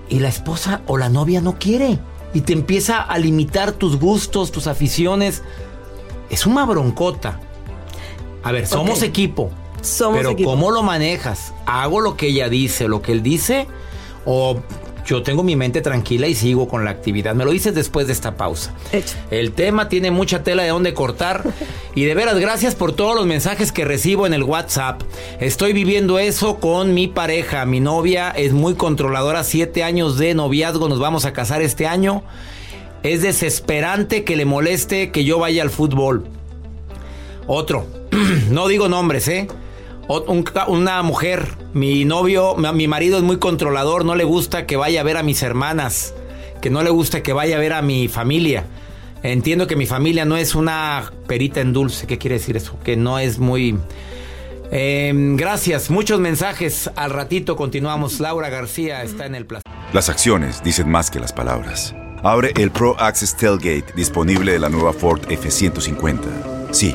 y 0.08 0.18
la 0.20 0.28
esposa 0.28 0.82
o 0.86 0.96
la 0.98 1.08
novia 1.08 1.40
no 1.40 1.58
quiere. 1.58 1.98
Y 2.32 2.42
te 2.42 2.52
empieza 2.52 3.00
a 3.00 3.18
limitar 3.18 3.72
tus 3.72 3.98
gustos, 3.98 4.52
tus 4.52 4.66
aficiones. 4.68 5.42
Es 6.30 6.46
una 6.46 6.64
broncota. 6.64 7.40
A 8.42 8.52
ver, 8.52 8.66
somos 8.66 9.02
equipo. 9.02 9.50
Somos 9.82 10.18
pero 10.18 10.30
equipo. 10.30 10.50
¿cómo 10.50 10.70
lo 10.70 10.82
manejas? 10.82 11.52
¿Hago 11.66 12.00
lo 12.00 12.16
que 12.16 12.28
ella 12.28 12.48
dice, 12.48 12.86
lo 12.86 13.02
que 13.02 13.12
él 13.12 13.22
dice? 13.22 13.66
¿O 14.24 14.60
yo 15.06 15.22
tengo 15.22 15.42
mi 15.42 15.56
mente 15.56 15.80
tranquila 15.80 16.28
y 16.28 16.34
sigo 16.34 16.68
con 16.68 16.84
la 16.84 16.90
actividad? 16.90 17.34
Me 17.34 17.44
lo 17.44 17.50
dices 17.50 17.74
después 17.74 18.06
de 18.06 18.12
esta 18.12 18.36
pausa. 18.36 18.72
Hecho. 18.92 19.16
El 19.30 19.52
tema 19.52 19.88
tiene 19.88 20.10
mucha 20.10 20.42
tela 20.42 20.62
de 20.62 20.70
dónde 20.70 20.94
cortar. 20.94 21.44
Y 21.92 22.04
de 22.04 22.14
veras, 22.14 22.38
gracias 22.38 22.76
por 22.76 22.92
todos 22.92 23.16
los 23.16 23.26
mensajes 23.26 23.72
que 23.72 23.84
recibo 23.84 24.24
en 24.24 24.32
el 24.32 24.44
WhatsApp. 24.44 25.02
Estoy 25.40 25.72
viviendo 25.72 26.20
eso 26.20 26.60
con 26.60 26.94
mi 26.94 27.08
pareja. 27.08 27.66
Mi 27.66 27.80
novia 27.80 28.30
es 28.30 28.52
muy 28.52 28.74
controladora. 28.74 29.42
Siete 29.42 29.82
años 29.82 30.16
de 30.16 30.34
noviazgo. 30.34 30.88
Nos 30.88 31.00
vamos 31.00 31.24
a 31.24 31.32
casar 31.32 31.62
este 31.62 31.88
año. 31.88 32.22
Es 33.02 33.22
desesperante 33.22 34.22
que 34.22 34.36
le 34.36 34.44
moleste 34.44 35.10
que 35.10 35.24
yo 35.24 35.40
vaya 35.40 35.64
al 35.64 35.70
fútbol. 35.70 36.26
Otro. 37.48 37.86
no 38.50 38.68
digo 38.68 38.88
nombres, 38.88 39.26
¿eh? 39.26 39.48
Una 40.66 41.04
mujer, 41.04 41.46
mi 41.72 42.04
novio, 42.04 42.56
mi 42.56 42.88
marido 42.88 43.18
es 43.18 43.22
muy 43.22 43.38
controlador, 43.38 44.04
no 44.04 44.16
le 44.16 44.24
gusta 44.24 44.66
que 44.66 44.76
vaya 44.76 45.02
a 45.02 45.04
ver 45.04 45.16
a 45.16 45.22
mis 45.22 45.40
hermanas, 45.40 46.14
que 46.60 46.68
no 46.68 46.82
le 46.82 46.90
gusta 46.90 47.22
que 47.22 47.32
vaya 47.32 47.56
a 47.56 47.60
ver 47.60 47.72
a 47.72 47.80
mi 47.80 48.08
familia. 48.08 48.64
Entiendo 49.22 49.68
que 49.68 49.76
mi 49.76 49.86
familia 49.86 50.24
no 50.24 50.36
es 50.36 50.56
una 50.56 51.12
perita 51.28 51.60
en 51.60 51.72
dulce, 51.72 52.08
¿qué 52.08 52.18
quiere 52.18 52.38
decir 52.38 52.56
eso? 52.56 52.76
Que 52.82 52.96
no 52.96 53.20
es 53.20 53.38
muy... 53.38 53.78
Eh, 54.72 55.12
gracias, 55.36 55.90
muchos 55.90 56.18
mensajes. 56.18 56.90
Al 56.96 57.10
ratito 57.10 57.54
continuamos. 57.54 58.18
Laura 58.18 58.48
García 58.48 59.04
está 59.04 59.26
en 59.26 59.36
el 59.36 59.46
placer. 59.46 59.70
Las 59.92 60.08
acciones 60.08 60.60
dicen 60.64 60.88
más 60.88 61.08
que 61.08 61.20
las 61.20 61.32
palabras. 61.32 61.94
Abre 62.24 62.52
el 62.56 62.72
Pro 62.72 62.96
Access 62.98 63.36
Tailgate 63.36 63.92
disponible 63.94 64.52
de 64.52 64.58
la 64.58 64.68
nueva 64.68 64.92
Ford 64.92 65.20
F-150. 65.28 66.72
Sí, 66.72 66.94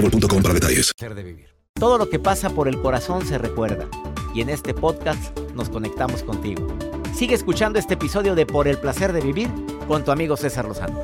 boostmobile.com 0.01 0.41
para 0.41 0.53
detalles. 0.53 0.91
Todo 1.73 1.97
lo 1.97 2.09
que 2.09 2.19
pasa 2.19 2.49
por 2.49 2.67
el 2.67 2.81
corazón 2.81 3.25
se 3.25 3.37
recuerda. 3.37 3.87
Y 4.33 4.41
en 4.41 4.49
este 4.49 4.73
podcast 4.73 5.37
nos 5.55 5.69
conectamos 5.69 6.23
contigo. 6.23 6.67
Sigue 7.15 7.35
escuchando 7.35 7.79
este 7.79 7.95
episodio 7.95 8.35
de 8.35 8.45
Por 8.45 8.67
el 8.67 8.77
placer 8.77 9.13
de 9.13 9.21
vivir 9.21 9.49
con 9.87 10.03
tu 10.03 10.11
amigo 10.11 10.37
César 10.37 10.65
Lozano. 10.65 11.01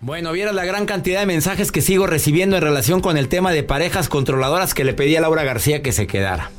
Bueno, 0.00 0.32
vieras 0.32 0.54
la 0.54 0.64
gran 0.64 0.86
cantidad 0.86 1.20
de 1.20 1.26
mensajes 1.26 1.72
que 1.72 1.82
sigo 1.82 2.06
recibiendo 2.06 2.56
en 2.56 2.62
relación 2.62 3.00
con 3.00 3.16
el 3.16 3.28
tema 3.28 3.52
de 3.52 3.64
parejas 3.64 4.08
controladoras 4.08 4.72
que 4.72 4.84
le 4.84 4.94
pedí 4.94 5.16
a 5.16 5.20
Laura 5.20 5.42
García 5.42 5.82
que 5.82 5.92
se 5.92 6.06
quedara. 6.06 6.50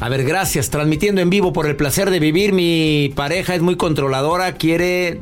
A 0.00 0.08
ver, 0.08 0.24
gracias. 0.24 0.70
Transmitiendo 0.70 1.20
en 1.20 1.30
vivo 1.30 1.52
por 1.52 1.66
el 1.66 1.76
placer 1.76 2.10
de 2.10 2.20
vivir. 2.20 2.52
Mi 2.52 3.12
pareja 3.14 3.54
es 3.54 3.62
muy 3.62 3.76
controladora, 3.76 4.54
quiere 4.54 5.20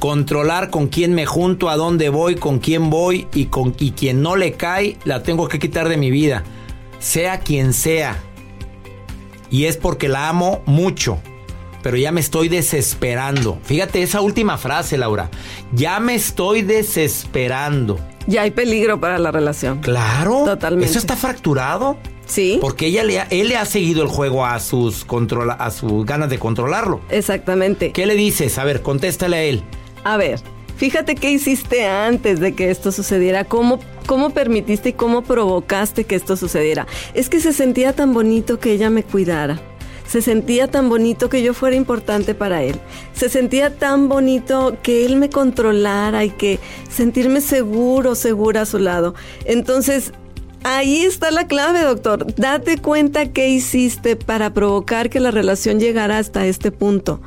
controlar 0.00 0.70
con 0.70 0.88
quién 0.88 1.14
me 1.14 1.26
junto, 1.26 1.68
a 1.70 1.76
dónde 1.76 2.08
voy, 2.08 2.34
con 2.34 2.58
quién 2.58 2.90
voy 2.90 3.28
y 3.32 3.44
con 3.46 3.74
y 3.78 3.92
quien 3.92 4.20
no 4.22 4.34
le 4.34 4.54
cae, 4.54 4.96
la 5.04 5.22
tengo 5.22 5.46
que 5.46 5.60
quitar 5.60 5.88
de 5.88 5.96
mi 5.96 6.10
vida, 6.10 6.42
sea 6.98 7.38
quien 7.38 7.72
sea. 7.72 8.18
Y 9.50 9.66
es 9.66 9.76
porque 9.76 10.08
la 10.08 10.28
amo 10.28 10.62
mucho, 10.66 11.18
pero 11.82 11.96
ya 11.96 12.12
me 12.12 12.20
estoy 12.20 12.48
desesperando. 12.48 13.58
Fíjate 13.62 14.02
esa 14.02 14.20
última 14.20 14.58
frase, 14.58 14.96
Laura. 14.98 15.30
Ya 15.72 16.00
me 16.00 16.14
estoy 16.14 16.62
desesperando. 16.62 17.98
Ya 18.26 18.42
hay 18.42 18.50
peligro 18.52 19.00
para 19.00 19.18
la 19.18 19.30
relación. 19.30 19.80
Claro. 19.80 20.42
Totalmente. 20.44 20.88
Eso 20.90 20.98
está 20.98 21.16
fracturado. 21.16 21.96
Sí. 22.26 22.58
Porque 22.60 22.86
ella 22.86 23.02
le 23.02 23.18
ha- 23.20 23.26
él 23.30 23.48
le 23.48 23.56
ha 23.56 23.64
seguido 23.64 24.02
el 24.02 24.08
juego 24.08 24.46
a 24.46 24.60
sus 24.60 25.04
controla, 25.04 25.54
a 25.54 25.70
sus 25.72 26.06
ganas 26.06 26.30
de 26.30 26.38
controlarlo. 26.38 27.00
Exactamente. 27.10 27.90
¿Qué 27.92 28.06
le 28.06 28.14
dices? 28.14 28.56
A 28.58 28.64
ver, 28.64 28.82
contéstale 28.82 29.36
a 29.36 29.42
él. 29.42 29.64
A 30.04 30.16
ver, 30.16 30.40
fíjate 30.76 31.14
qué 31.14 31.30
hiciste 31.30 31.86
antes 31.86 32.40
de 32.40 32.54
que 32.54 32.70
esto 32.70 32.92
sucediera, 32.92 33.44
cómo, 33.44 33.80
cómo 34.06 34.30
permitiste 34.30 34.90
y 34.90 34.92
cómo 34.94 35.22
provocaste 35.22 36.04
que 36.04 36.14
esto 36.14 36.36
sucediera. 36.36 36.86
Es 37.14 37.28
que 37.28 37.40
se 37.40 37.52
sentía 37.52 37.92
tan 37.92 38.14
bonito 38.14 38.58
que 38.58 38.72
ella 38.72 38.90
me 38.90 39.02
cuidara. 39.02 39.60
Se 40.08 40.22
sentía 40.22 40.68
tan 40.68 40.88
bonito 40.88 41.28
que 41.28 41.40
yo 41.40 41.54
fuera 41.54 41.76
importante 41.76 42.34
para 42.34 42.64
él. 42.64 42.80
Se 43.12 43.28
sentía 43.28 43.76
tan 43.76 44.08
bonito 44.08 44.76
que 44.82 45.06
él 45.06 45.16
me 45.16 45.30
controlara 45.30 46.24
y 46.24 46.30
que 46.30 46.58
sentirme 46.90 47.40
seguro, 47.40 48.16
segura 48.16 48.62
a 48.62 48.66
su 48.66 48.80
lado. 48.80 49.14
Entonces, 49.44 50.12
ahí 50.64 51.02
está 51.02 51.30
la 51.30 51.46
clave, 51.46 51.82
doctor. 51.82 52.26
Date 52.34 52.78
cuenta 52.78 53.30
qué 53.30 53.50
hiciste 53.50 54.16
para 54.16 54.52
provocar 54.52 55.10
que 55.10 55.20
la 55.20 55.30
relación 55.30 55.78
llegara 55.78 56.18
hasta 56.18 56.44
este 56.46 56.72
punto 56.72 57.20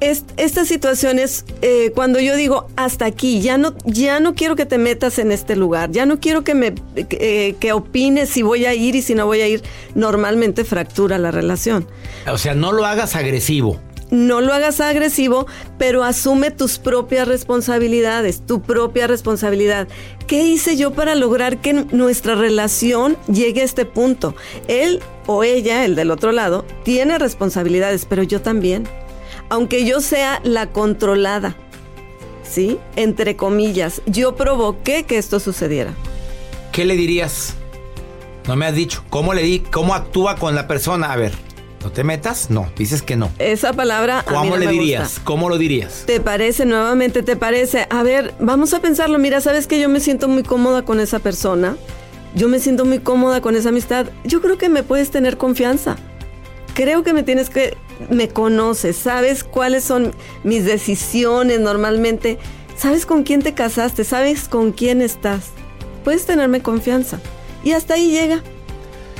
es- 0.00 0.24
estas 0.36 0.68
situaciones, 0.68 1.44
eh, 1.62 1.92
cuando 1.94 2.18
yo 2.20 2.34
digo 2.36 2.66
hasta 2.76 3.04
aquí, 3.04 3.40
ya 3.40 3.58
no, 3.58 3.74
ya 3.84 4.18
no 4.20 4.34
quiero 4.34 4.56
que 4.56 4.66
te 4.66 4.78
metas 4.78 5.18
en 5.18 5.30
este 5.32 5.56
lugar, 5.56 5.90
ya 5.90 6.06
no 6.06 6.20
quiero 6.20 6.42
que 6.44 6.54
me 6.54 6.74
eh, 6.96 7.54
que 7.60 7.72
opines 7.72 8.30
si 8.30 8.42
voy 8.42 8.64
a 8.66 8.74
ir 8.74 8.94
y 8.96 9.02
si 9.02 9.14
no 9.14 9.26
voy 9.26 9.40
a 9.42 9.48
ir, 9.48 9.62
normalmente 9.94 10.64
fractura 10.64 11.18
la 11.18 11.30
relación. 11.30 11.86
O 12.30 12.38
sea, 12.38 12.54
no 12.54 12.72
lo 12.72 12.84
hagas 12.86 13.14
agresivo. 13.16 13.80
No 14.10 14.40
lo 14.40 14.52
hagas 14.52 14.80
agresivo, 14.80 15.46
pero 15.78 16.02
asume 16.02 16.50
tus 16.50 16.78
propias 16.78 17.28
responsabilidades, 17.28 18.44
tu 18.44 18.60
propia 18.60 19.06
responsabilidad. 19.06 19.86
¿Qué 20.26 20.42
hice 20.42 20.76
yo 20.76 20.92
para 20.92 21.14
lograr 21.14 21.58
que 21.58 21.72
nuestra 21.74 22.34
relación 22.34 23.16
llegue 23.32 23.60
a 23.60 23.64
este 23.64 23.84
punto? 23.84 24.34
Él 24.66 24.98
o 25.26 25.44
ella, 25.44 25.84
el 25.84 25.94
del 25.94 26.10
otro 26.10 26.32
lado, 26.32 26.64
tiene 26.82 27.18
responsabilidades, 27.18 28.04
pero 28.04 28.24
yo 28.24 28.40
también. 28.40 28.88
Aunque 29.50 29.84
yo 29.84 30.00
sea 30.00 30.40
la 30.44 30.68
controlada, 30.68 31.54
¿sí? 32.42 32.78
Entre 32.96 33.36
comillas, 33.36 34.00
yo 34.06 34.36
provoqué 34.36 35.02
que 35.04 35.18
esto 35.18 35.40
sucediera. 35.40 35.92
¿Qué 36.72 36.84
le 36.84 36.96
dirías? 36.96 37.54
No 38.46 38.56
me 38.56 38.64
has 38.66 38.74
dicho. 38.74 39.04
¿Cómo 39.10 39.34
le 39.34 39.42
di? 39.42 39.58
¿Cómo 39.60 39.94
actúa 39.94 40.36
con 40.36 40.54
la 40.54 40.66
persona? 40.68 41.12
A 41.12 41.16
ver, 41.16 41.32
¿no 41.82 41.90
te 41.90 42.04
metas? 42.04 42.48
No, 42.50 42.70
dices 42.76 43.02
que 43.02 43.16
no. 43.16 43.30
Esa 43.38 43.72
palabra 43.72 44.20
a 44.20 44.30
mí 44.30 44.36
¿Cómo 44.36 44.50
no 44.50 44.56
le 44.56 44.66
me 44.66 44.72
gusta. 44.72 44.80
dirías? 44.82 45.20
¿Cómo 45.24 45.48
lo 45.48 45.58
dirías? 45.58 46.04
¿Te 46.06 46.20
parece 46.20 46.64
nuevamente? 46.64 47.22
¿Te 47.22 47.36
parece? 47.36 47.86
A 47.90 48.02
ver, 48.02 48.34
vamos 48.40 48.72
a 48.72 48.80
pensarlo. 48.80 49.18
Mira, 49.18 49.40
¿sabes 49.40 49.66
que 49.66 49.80
yo 49.80 49.88
me 49.88 50.00
siento 50.00 50.28
muy 50.28 50.42
cómoda 50.44 50.82
con 50.84 51.00
esa 51.00 51.18
persona? 51.18 51.76
Yo 52.36 52.48
me 52.48 52.60
siento 52.60 52.84
muy 52.84 53.00
cómoda 53.00 53.40
con 53.40 53.56
esa 53.56 53.70
amistad. 53.70 54.06
Yo 54.22 54.40
creo 54.40 54.56
que 54.56 54.68
me 54.68 54.84
puedes 54.84 55.10
tener 55.10 55.36
confianza. 55.36 55.96
Creo 56.74 57.02
que 57.02 57.12
me 57.12 57.24
tienes 57.24 57.50
que... 57.50 57.76
Me 58.08 58.28
conoces, 58.28 58.96
sabes 58.96 59.44
cuáles 59.44 59.84
son 59.84 60.12
mis 60.42 60.64
decisiones 60.64 61.60
normalmente. 61.60 62.38
Sabes 62.76 63.04
con 63.04 63.24
quién 63.24 63.42
te 63.42 63.52
casaste, 63.52 64.04
sabes 64.04 64.48
con 64.48 64.72
quién 64.72 65.02
estás. 65.02 65.50
Puedes 66.02 66.24
tenerme 66.24 66.62
confianza. 66.62 67.20
Y 67.62 67.72
hasta 67.72 67.94
ahí 67.94 68.10
llega. 68.10 68.42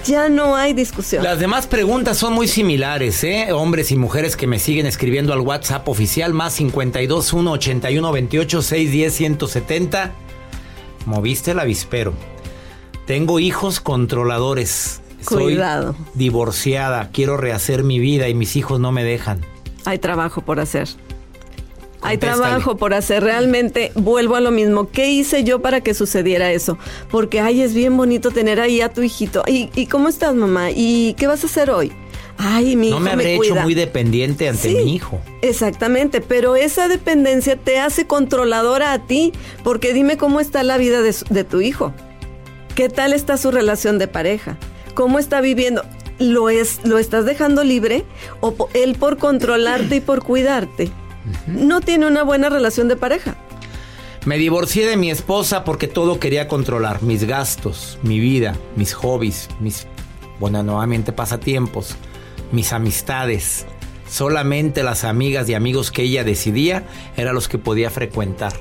Ya 0.07 0.31
no 0.31 0.57
hay 0.57 0.73
discusión. 0.73 1.23
Las 1.23 1.39
demás 1.39 1.67
preguntas 1.67 2.17
son 2.17 2.33
muy 2.33 2.49
similares, 2.49 3.23
¿eh? 3.23 3.53
Hombres 3.53 3.91
y 3.93 3.97
mujeres 3.97 4.35
que 4.35 4.47
me 4.47 4.59
siguen 4.59 4.87
escribiendo 4.87 5.35
al 5.35 5.41
WhatsApp 5.41 5.87
oficial 5.89 6.33
más 6.33 6.55
52 6.55 7.33
1 7.35 7.53
81 7.53 8.13
28 8.13 8.63
610 8.63 9.15
170. 9.15 10.13
Moviste 11.05 11.51
el 11.51 11.59
avispero. 11.59 12.15
Tengo 13.07 13.41
hijos 13.41 13.81
controladores. 13.81 15.00
Cuidado. 15.25 15.95
Soy 15.95 16.05
divorciada. 16.15 17.11
Quiero 17.13 17.37
rehacer 17.37 17.83
mi 17.85 17.99
vida 17.99 18.29
y 18.29 18.35
mis 18.35 18.57
hijos 18.57 18.81
no 18.81 18.93
me 18.93 19.05
dejan. 19.05 19.41
Hay 19.85 19.99
trabajo 19.99 20.43
por 20.43 20.61
hacer. 20.61 20.89
Hay 22.03 22.17
trabajo 22.17 22.77
por 22.77 22.95
hacer. 22.95 23.23
Realmente 23.23 23.93
vuelvo 23.95 24.37
a 24.37 24.41
lo 24.41 24.51
mismo. 24.51 24.89
¿Qué 24.91 25.11
hice 25.11 25.45
yo 25.45 25.61
para 25.61 25.83
que 25.83 25.93
sucediera 25.95 26.51
eso? 26.51 26.79
Porque, 27.11 27.41
ay, 27.41 27.61
es 27.61 27.75
bien 27.75 27.97
bonito 27.97 28.31
tener 28.31 28.59
ahí 28.61 28.81
a 28.81 28.91
tu 28.91 29.03
hijito. 29.03 29.43
¿Y, 29.47 29.69
y 29.75 29.87
cómo 29.87 30.09
estás, 30.09 30.35
mamá? 30.35 30.71
¿Y 30.71 31.15
qué 31.19 31.27
vas 31.27 31.43
a 31.45 31.47
hacer 31.47 31.71
hoy? 31.71 31.93
Ay, 32.39 32.75
mi 32.75 32.89
hijo 32.89 32.99
No 32.99 33.05
me 33.05 33.11
habré 33.11 33.35
hecho 33.35 33.51
cuida. 33.51 33.63
muy 33.65 33.75
dependiente 33.75 34.49
ante 34.49 34.71
Sí, 34.71 34.75
mi 34.77 34.95
hijo. 34.95 35.21
Exactamente, 35.43 36.23
pero 36.23 36.57
esa 36.57 36.89
dependencia 36.89 37.57
te 37.57 37.79
hace 37.79 38.07
controladora 38.07 38.95
a 38.95 39.07
ti, 39.07 39.33
porque 39.63 39.93
dime 39.93 40.17
cómo 40.17 40.41
está 40.41 40.63
la 40.63 40.79
vida 40.79 41.03
de, 41.03 41.13
su- 41.13 41.27
de 41.29 41.45
tu 41.45 41.61
hijo. 41.61 41.93
¿Qué 42.75 42.89
tal 42.89 43.13
está 43.13 43.37
su 43.37 43.51
relación 43.51 43.99
de 43.99 44.09
pareja? 44.09 44.57
¿Cómo 44.95 45.19
está 45.19 45.41
viviendo? 45.41 45.85
¿Lo, 46.19 46.51
es, 46.51 46.81
¿Lo 46.85 46.99
estás 46.99 47.25
dejando 47.25 47.65
libre? 47.65 48.05
¿O 48.41 48.69
él 48.75 48.95
por 48.99 49.17
controlarte 49.19 49.97
y 49.97 50.01
por 50.01 50.23
cuidarte? 50.23 50.91
No 51.47 51.81
tiene 51.81 52.07
una 52.07 52.23
buena 52.23 52.49
relación 52.49 52.89
de 52.89 52.97
pareja. 52.97 53.37
Me 54.27 54.37
divorcié 54.37 54.87
de 54.87 54.97
mi 54.97 55.11
esposa 55.11 55.65
porque 55.65 55.89
todo 55.89 56.21
quería 56.21 56.47
controlar. 56.47 57.03
Mis 57.03 57.25
gastos, 57.25 57.99
mi 58.03 58.21
vida, 58.21 58.55
mis 58.77 58.93
hobbies, 58.93 59.49
mis, 59.61 59.87
bueno, 60.39 60.63
nuevamente 60.63 61.13
pasatiempos, 61.13 61.95
mis 62.53 62.73
amistades. 62.73 63.65
Solamente 64.11 64.83
las 64.83 65.05
amigas 65.05 65.49
y 65.49 65.55
amigos 65.55 65.91
que 65.91 66.03
ella 66.03 66.25
decidía 66.25 66.85
eran 67.17 67.35
los 67.35 67.49
que 67.49 67.57
podía 67.59 67.89
frecuentar. 67.91 68.53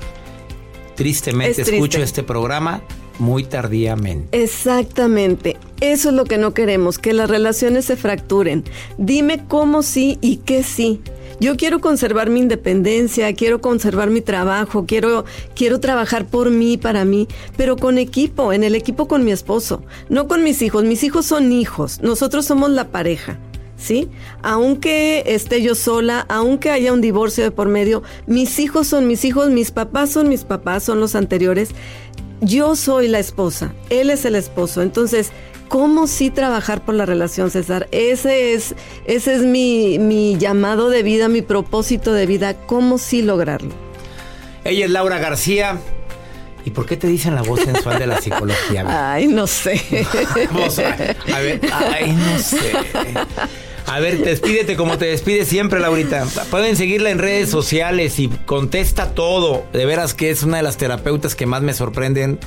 Tristemente 0.94 1.50
Es 1.50 1.56
triste. 1.56 1.76
escucho 1.76 2.02
este 2.02 2.22
programa 2.22 2.82
muy 3.18 3.44
tardíamente. 3.44 4.42
Exactamente. 4.42 5.56
Eso 5.80 6.10
es 6.10 6.14
lo 6.14 6.24
que 6.24 6.36
no 6.36 6.52
queremos, 6.52 6.98
que 6.98 7.14
las 7.14 7.30
relaciones 7.30 7.86
se 7.86 7.96
fracturen. 7.96 8.64
Dime 8.98 9.42
cómo 9.48 9.82
sí 9.82 10.18
y 10.20 10.36
qué 10.38 10.62
sí. 10.62 11.00
Yo 11.40 11.56
quiero 11.56 11.80
conservar 11.80 12.28
mi 12.28 12.40
independencia, 12.40 13.34
quiero 13.34 13.62
conservar 13.62 14.10
mi 14.10 14.20
trabajo, 14.20 14.84
quiero, 14.86 15.24
quiero 15.54 15.80
trabajar 15.80 16.26
por 16.26 16.50
mí, 16.50 16.76
para 16.76 17.06
mí, 17.06 17.28
pero 17.56 17.76
con 17.76 17.96
equipo, 17.96 18.52
en 18.52 18.62
el 18.62 18.74
equipo 18.74 19.08
con 19.08 19.24
mi 19.24 19.32
esposo, 19.32 19.82
no 20.10 20.28
con 20.28 20.44
mis 20.44 20.60
hijos. 20.60 20.84
Mis 20.84 21.02
hijos 21.02 21.24
son 21.24 21.50
hijos, 21.50 22.02
nosotros 22.02 22.44
somos 22.44 22.70
la 22.70 22.88
pareja. 22.88 23.38
¿Sí? 23.78 24.10
Aunque 24.42 25.22
esté 25.24 25.62
yo 25.62 25.74
sola, 25.74 26.26
aunque 26.28 26.68
haya 26.68 26.92
un 26.92 27.00
divorcio 27.00 27.42
de 27.42 27.50
por 27.50 27.68
medio, 27.68 28.02
mis 28.26 28.58
hijos 28.58 28.86
son 28.86 29.06
mis 29.06 29.24
hijos, 29.24 29.48
mis 29.48 29.70
papás 29.70 30.10
son 30.10 30.28
mis 30.28 30.44
papás, 30.44 30.82
son 30.82 31.00
los 31.00 31.14
anteriores 31.14 31.70
yo 32.40 32.76
soy 32.76 33.08
la 33.08 33.18
esposa, 33.18 33.72
él 33.88 34.10
es 34.10 34.24
el 34.24 34.34
esposo. 34.34 34.82
Entonces, 34.82 35.30
¿cómo 35.68 36.06
sí 36.06 36.30
trabajar 36.30 36.84
por 36.84 36.94
la 36.94 37.06
relación, 37.06 37.50
César? 37.50 37.88
Ese 37.92 38.54
es, 38.54 38.74
ese 39.04 39.34
es 39.34 39.42
mi, 39.42 39.98
mi 39.98 40.36
llamado 40.38 40.90
de 40.90 41.02
vida, 41.02 41.28
mi 41.28 41.42
propósito 41.42 42.12
de 42.12 42.26
vida. 42.26 42.54
¿Cómo 42.66 42.98
sí 42.98 43.22
lograrlo? 43.22 43.70
Ella 44.64 44.84
es 44.84 44.90
Laura 44.90 45.18
García. 45.18 45.78
¿Y 46.64 46.70
por 46.70 46.84
qué 46.84 46.96
te 46.96 47.06
dicen 47.06 47.34
la 47.34 47.42
voz 47.42 47.60
sensual 47.60 47.98
de 47.98 48.06
la 48.06 48.20
psicología? 48.20 48.84
Ay, 49.14 49.26
no 49.26 49.46
sé. 49.46 50.06
Vamos 50.52 50.78
a, 50.78 50.94
a 51.34 51.40
ver, 51.40 51.60
ay, 51.72 52.12
no 52.12 52.38
sé. 52.38 52.72
A 53.90 53.98
ver, 53.98 54.22
despídete 54.22 54.76
como 54.76 54.98
te 54.98 55.06
despides 55.06 55.48
siempre, 55.48 55.80
Laurita. 55.80 56.24
Pueden 56.48 56.76
seguirla 56.76 57.10
en 57.10 57.18
redes 57.18 57.50
sociales 57.50 58.20
y 58.20 58.28
contesta 58.28 59.14
todo. 59.14 59.64
De 59.72 59.84
veras 59.84 60.14
que 60.14 60.30
es 60.30 60.44
una 60.44 60.58
de 60.58 60.62
las 60.62 60.76
terapeutas 60.76 61.34
que 61.34 61.44
más 61.44 61.60
me 61.62 61.74
sorprenden. 61.74 62.38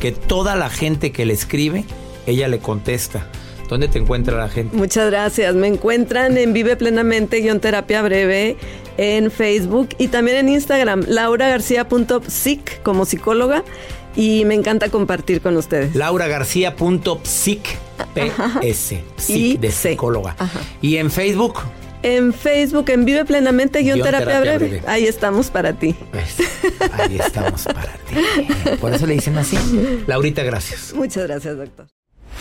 Que 0.00 0.10
toda 0.10 0.56
la 0.56 0.70
gente 0.70 1.12
que 1.12 1.24
le 1.24 1.34
escribe, 1.34 1.84
ella 2.26 2.48
le 2.48 2.58
contesta. 2.58 3.28
¿Dónde 3.68 3.86
te 3.86 3.98
encuentra 3.98 4.38
la 4.38 4.48
gente? 4.48 4.76
Muchas 4.76 5.08
gracias. 5.08 5.54
Me 5.54 5.68
encuentran 5.68 6.36
en 6.36 6.52
Vive 6.52 6.74
Plenamente, 6.74 7.42
guion 7.42 7.60
terapia 7.60 8.02
breve, 8.02 8.56
en 8.96 9.30
Facebook 9.30 9.90
y 9.98 10.08
también 10.08 10.38
en 10.38 10.48
Instagram, 10.48 11.04
lauragarcía.psic 11.06 12.82
como 12.82 13.04
psicóloga. 13.04 13.62
Y 14.16 14.44
me 14.44 14.54
encanta 14.54 14.88
compartir 14.88 15.40
con 15.40 15.56
ustedes. 15.56 15.94
lauragarcía.psic, 15.94 17.60
PS, 18.14 18.94
psic 19.16 19.60
de 19.60 19.70
psicóloga. 19.70 20.34
Ajá. 20.38 20.60
Y 20.82 20.96
en 20.96 21.10
Facebook, 21.10 21.60
En 22.02 22.32
Facebook, 22.32 22.88
en 22.90 23.04
Vive 23.04 23.24
Plenamente, 23.24 23.80
guion 23.82 23.96
Guión 23.96 24.06
terapia, 24.06 24.26
terapia 24.28 24.56
breve. 24.58 24.68
breve. 24.78 24.88
Ahí 24.88 25.04
estamos 25.06 25.50
para 25.50 25.72
ti. 25.72 25.94
pues, 26.12 26.36
ahí 26.92 27.18
estamos 27.18 27.64
para 27.64 27.92
ti. 27.92 28.76
Por 28.80 28.94
eso 28.94 29.06
le 29.06 29.14
dicen 29.14 29.36
así. 29.36 29.56
Laurita, 30.06 30.42
gracias. 30.44 30.92
Muchas 30.94 31.26
gracias, 31.26 31.56
doctor. 31.56 31.86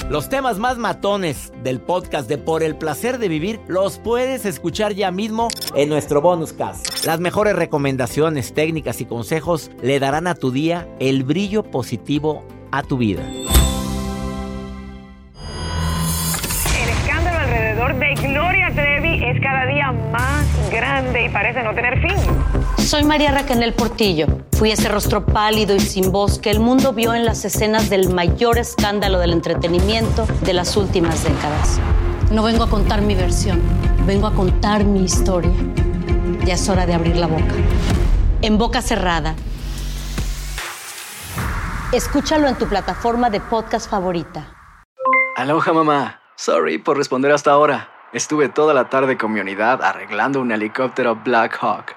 Los 0.09 0.29
temas 0.29 0.57
más 0.57 0.77
matones 0.77 1.51
del 1.63 1.81
podcast 1.81 2.29
de 2.29 2.37
Por 2.37 2.63
el 2.63 2.77
placer 2.77 3.17
de 3.17 3.27
vivir 3.27 3.59
los 3.67 3.99
puedes 3.99 4.45
escuchar 4.45 4.93
ya 4.93 5.11
mismo 5.11 5.49
en 5.75 5.89
nuestro 5.89 6.21
bonus 6.21 6.53
cast. 6.53 7.05
Las 7.05 7.19
mejores 7.19 7.55
recomendaciones, 7.55 8.53
técnicas 8.53 9.01
y 9.01 9.05
consejos 9.05 9.69
le 9.81 9.99
darán 9.99 10.27
a 10.27 10.35
tu 10.35 10.51
día 10.51 10.87
el 10.99 11.25
brillo 11.25 11.63
positivo 11.63 12.45
a 12.71 12.83
tu 12.83 12.97
vida. 12.97 13.21
El 16.81 16.89
escándalo 16.89 17.39
alrededor 17.39 17.95
de 17.99 18.15
Gloria 18.15 18.71
Trevi 18.73 19.25
es 19.25 19.41
cada 19.41 19.65
día 19.65 19.91
más 19.91 20.71
grande 20.71 21.25
y 21.25 21.29
parece 21.29 21.63
no 21.63 21.75
tener 21.75 21.99
fin. 22.01 22.76
Soy 22.87 23.03
María 23.03 23.31
Raquel 23.31 23.73
Portillo. 23.73 24.27
Fui 24.53 24.71
ese 24.71 24.87
rostro 24.87 25.25
pálido 25.25 25.75
y 25.75 25.81
sin 25.81 26.09
voz 26.09 26.39
que 26.39 26.49
el 26.49 26.61
mundo 26.61 26.93
vio 26.93 27.13
en 27.13 27.25
las 27.25 27.43
escenas 27.43 27.89
del 27.89 28.13
mayor 28.13 28.57
escándalo 28.57 29.19
del 29.19 29.33
entretenimiento 29.33 30.25
de 30.43 30.53
las 30.53 30.77
últimas 30.77 31.21
décadas. 31.21 31.81
No 32.31 32.43
vengo 32.43 32.63
a 32.63 32.69
contar 32.69 33.01
mi 33.01 33.13
versión, 33.13 33.61
vengo 34.05 34.25
a 34.25 34.33
contar 34.33 34.85
mi 34.85 35.03
historia. 35.03 35.51
Ya 36.45 36.53
es 36.53 36.69
hora 36.69 36.85
de 36.85 36.93
abrir 36.93 37.17
la 37.17 37.27
boca. 37.27 37.53
En 38.41 38.57
boca 38.57 38.81
cerrada. 38.81 39.35
Escúchalo 41.91 42.47
en 42.47 42.55
tu 42.55 42.69
plataforma 42.69 43.29
de 43.29 43.41
podcast 43.41 43.89
favorita. 43.89 44.55
Aloha 45.35 45.73
mamá. 45.73 46.21
Sorry 46.37 46.77
por 46.77 46.95
responder 46.95 47.33
hasta 47.33 47.51
ahora. 47.51 47.89
Estuve 48.13 48.47
toda 48.47 48.73
la 48.73 48.87
tarde 48.87 49.17
con 49.17 49.33
mi 49.33 49.41
unidad 49.41 49.83
arreglando 49.83 50.39
un 50.39 50.53
helicóptero 50.53 51.17
Black 51.17 51.57
Hawk. 51.61 51.96